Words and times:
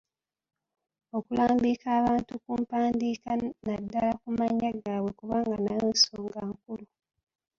Okulambika 1.17 1.87
abantu 1.99 2.33
ku 2.43 2.51
mpandiika 2.61 3.31
naddala 3.65 4.11
ku 4.21 4.29
mannya 4.37 4.69
gaabwe 4.81 5.11
kubanga 5.19 5.55
nayo 5.63 5.85
nsonga 5.93 6.39
nkulu. 6.51 6.85